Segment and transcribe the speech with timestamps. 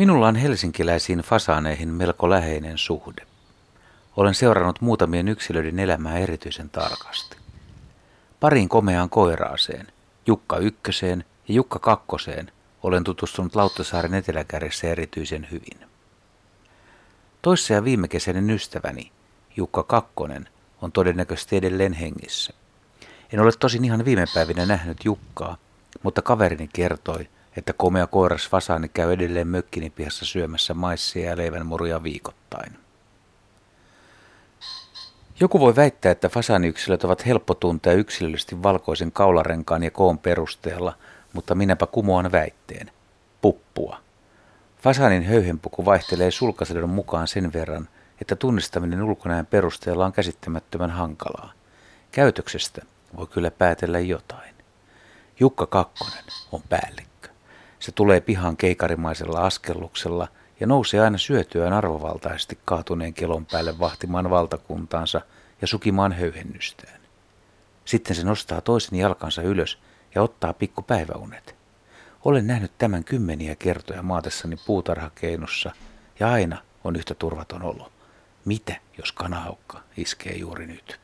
[0.00, 3.26] Minulla on helsinkiläisiin fasaaneihin melko läheinen suhde.
[4.16, 7.36] Olen seurannut muutamien yksilöiden elämää erityisen tarkasti.
[8.40, 9.86] Pariin komeaan koiraaseen,
[10.26, 12.52] Jukka ykköseen ja Jukka kakkoseen,
[12.82, 15.88] olen tutustunut Lauttasaaren eteläkärjessä erityisen hyvin.
[17.42, 19.12] Toissa ja viime kesäinen ystäväni,
[19.56, 20.48] Jukka Kakkonen,
[20.82, 22.52] on todennäköisesti edelleen hengissä.
[23.32, 25.56] En ole tosin ihan viime päivinä nähnyt Jukkaa,
[26.02, 27.28] mutta kaverini kertoi,
[27.60, 32.72] että komea koiras Fasaani käy edelleen mökkini pihassa syömässä maissia ja leivänmuruja viikoittain.
[35.40, 40.96] Joku voi väittää, että fasaaniyksilöt ovat helppo tuntea yksilöllisesti valkoisen kaularenkaan ja koon perusteella,
[41.32, 42.90] mutta minäpä kumoan väitteen.
[43.42, 44.00] Puppua.
[44.78, 47.88] Fasaanin höyhenpuku vaihtelee sulkasedon mukaan sen verran,
[48.20, 51.52] että tunnistaminen ulkonäön perusteella on käsittämättömän hankalaa.
[52.12, 52.82] Käytöksestä
[53.16, 54.54] voi kyllä päätellä jotain.
[55.40, 57.09] Jukka Kakkonen on päällikkö.
[57.80, 60.28] Se tulee pihan keikarimaisella askelluksella
[60.60, 65.20] ja nousee aina syötyään arvovaltaisesti kaatuneen kelon päälle vahtimaan valtakuntaansa
[65.60, 67.00] ja sukimaan höyhennystään.
[67.84, 69.78] Sitten se nostaa toisen jalkansa ylös
[70.14, 71.54] ja ottaa pikku päiväunet.
[72.24, 75.70] Olen nähnyt tämän kymmeniä kertoja maatessani puutarhakeinussa
[76.20, 77.92] ja aina on yhtä turvaton olo.
[78.44, 81.00] Mitä, jos kanahaukka iskee juuri nyt?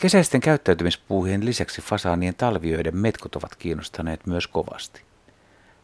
[0.00, 5.02] Kesäisten käyttäytymispuuhien lisäksi fasaanien talviöiden metkut ovat kiinnostaneet myös kovasti.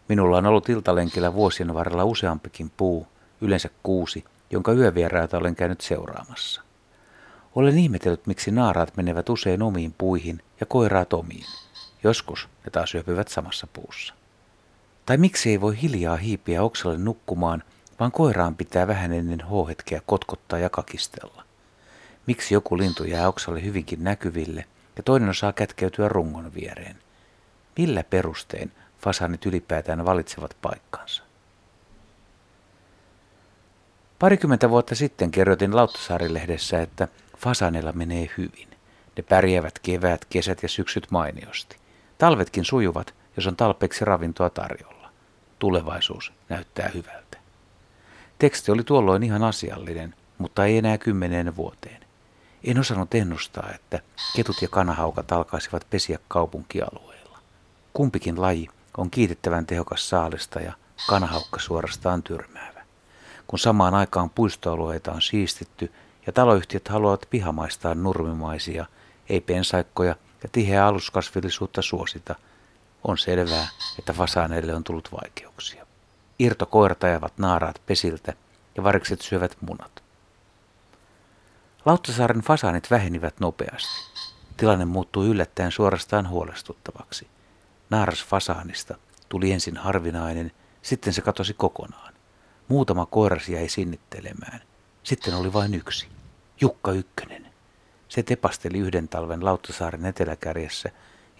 [0.08, 3.06] Minulla on ollut iltalenkillä vuosien varrella useampikin puu,
[3.41, 6.62] yleensä kuusi, jonka yövieraita olen käynyt seuraamassa.
[7.55, 11.47] Olen ihmetellyt, miksi naaraat menevät usein omiin puihin ja koiraat omiin.
[12.05, 14.14] Joskus ne taas syöpyvät samassa puussa.
[15.06, 17.62] Tai miksi ei voi hiljaa hiipiä oksalle nukkumaan,
[18.01, 21.45] vaan koiraan pitää vähän ennen H-hetkeä kotkottaa ja kakistella.
[22.27, 24.64] Miksi joku lintu jää oksalle hyvinkin näkyville
[24.96, 26.96] ja toinen osaa kätkeytyä rungon viereen?
[27.78, 31.23] Millä perustein fasanit ylipäätään valitsevat paikkansa?
[34.18, 38.68] Parikymmentä vuotta sitten kerrotin Lauttasaarilehdessä, että fasaneilla menee hyvin.
[39.17, 41.77] Ne pärjäävät kevät, kesät ja syksyt mainiosti.
[42.18, 45.11] Talvetkin sujuvat, jos on talpeeksi ravintoa tarjolla.
[45.58, 47.39] Tulevaisuus näyttää hyvältä.
[48.39, 52.05] Teksti oli tuolloin ihan asiallinen, mutta ei enää kymmeneen vuoteen.
[52.66, 54.00] En osannut ennustaa, että
[54.36, 57.38] ketut ja kanahaukat alkaisivat pesiä kaupunkialueilla.
[57.92, 60.72] Kumpikin laji on kiitettävän tehokas saalista ja
[61.08, 62.82] kanahaukka suorastaan tyrmäävä.
[63.46, 65.92] Kun samaan aikaan puistoalueita on siistitty
[66.27, 68.86] ja taloyhtiöt haluavat pihamaistaa nurmimaisia,
[69.28, 72.34] ei pensaikkoja ja tiheää aluskasvillisuutta suosita,
[73.04, 75.86] on selvää, että fasaaneille on tullut vaikeuksia.
[76.38, 78.33] Irtokoirat ajavat naaraat pesiltä
[78.77, 80.05] ja varikset syövät munat.
[81.86, 84.11] Lauttasaaren fasaanit vähenivät nopeasti.
[84.57, 87.27] Tilanne muuttui yllättäen suorastaan huolestuttavaksi.
[87.91, 88.98] Naaras fasaanista
[89.29, 90.52] tuli ensin harvinainen,
[90.83, 92.14] sitten se katosi kokonaan.
[92.69, 94.61] Muutama koiras jäi sinnittelemään.
[95.02, 96.08] Sitten oli vain yksi.
[96.61, 97.46] Jukka Ykkönen.
[98.08, 100.91] Se tepasteli yhden talven Lauttasaaren eteläkärjessä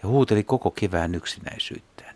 [0.03, 2.15] ja huuteli koko kevään yksinäisyyttään.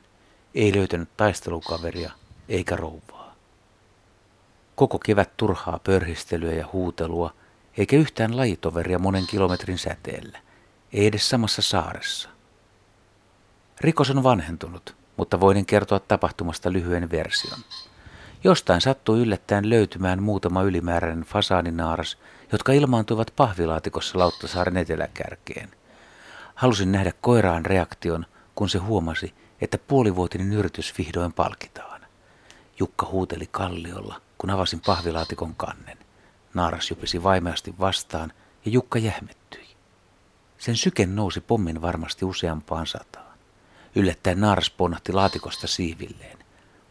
[0.55, 2.11] Ei löytänyt taistelukaveria
[2.49, 3.35] eikä rouvaa.
[4.75, 7.33] Koko kevät turhaa pörhistelyä ja huutelua,
[7.77, 10.39] eikä yhtään lajitoveria monen kilometrin säteellä,
[10.93, 12.29] ei edes samassa saaressa.
[13.81, 17.59] Rikos on vanhentunut, mutta voin kertoa tapahtumasta lyhyen version.
[18.43, 22.17] Jostain sattui yllättäen löytymään muutama ylimääräinen fasaaninaaras,
[22.51, 25.69] jotka ilmaantuivat pahvilaatikossa Lauttasaaren eteläkärkeen.
[26.55, 32.01] Halusin nähdä koiraan reaktion, kun se huomasi, että puolivuotinen yritys vihdoin palkitaan.
[32.79, 35.97] Jukka huuteli kalliolla, kun avasin pahvilaatikon kannen.
[36.53, 38.33] Naaras jupisi vaimeasti vastaan
[38.65, 39.67] ja Jukka jähmettyi.
[40.57, 43.37] Sen syken nousi pommin varmasti useampaan sataan.
[43.95, 46.37] Yllättäen naaras ponnahti laatikosta siivilleen.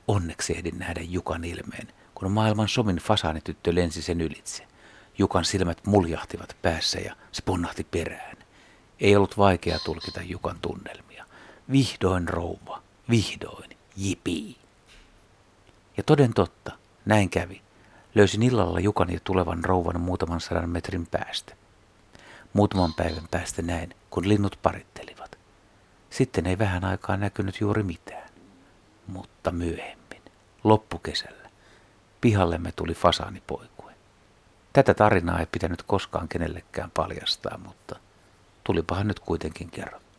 [0.08, 4.66] Onneksi ehdin nähdä Jukan ilmeen, kun maailman somin fasaanityttö lensi sen ylitse.
[5.18, 8.36] Jukan silmät muljahtivat päässä ja se ponnahti perään.
[9.00, 11.26] Ei ollut vaikea tulkita Jukan tunnelmia.
[11.72, 14.56] Vihdoin rouva, vihdoin, jipii.
[15.96, 16.72] Ja toden totta,
[17.04, 17.62] näin kävi.
[18.14, 21.54] Löysin illalla Jukan ja tulevan rouvan muutaman sadan metrin päästä.
[22.52, 25.38] Muutaman päivän päästä näin, kun linnut parittelivat.
[26.10, 28.30] Sitten ei vähän aikaa näkynyt juuri mitään.
[29.06, 30.22] Mutta myöhemmin,
[30.64, 31.50] loppukesällä,
[32.20, 33.94] pihallemme tuli fasaanipoikue.
[34.72, 37.96] Tätä tarinaa ei pitänyt koskaan kenellekään paljastaa, mutta
[38.64, 40.09] tulipahan nyt kuitenkin kerrottua.